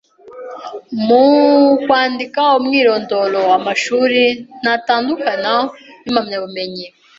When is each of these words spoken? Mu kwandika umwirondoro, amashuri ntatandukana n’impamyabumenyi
Mu 1.05 1.23
kwandika 1.83 2.41
umwirondoro, 2.59 3.41
amashuri 3.57 4.23
ntatandukana 4.61 5.53
n’impamyabumenyi 6.03 6.85